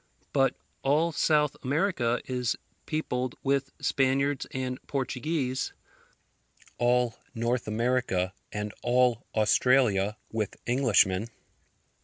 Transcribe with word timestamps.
But 0.33 0.55
all 0.81 1.11
South 1.11 1.55
America 1.63 2.19
is 2.25 2.55
peopled 2.87 3.35
with 3.43 3.69
Spaniards 3.79 4.47
and 4.49 4.79
Portuguese; 4.87 5.73
all 6.79 7.19
North 7.35 7.67
America, 7.67 8.33
and 8.51 8.73
all 8.81 9.27
Australia 9.35 10.17
with 10.31 10.55
Englishmen. 10.65 11.27